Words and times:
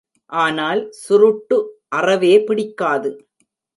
ஆனால், 0.31 0.81
சுருட்டு 1.01 1.57
அறவே 1.89 2.33
பிடிக்காது. 2.43 3.11